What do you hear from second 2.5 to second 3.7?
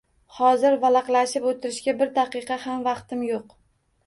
ham vaqtim yo'q!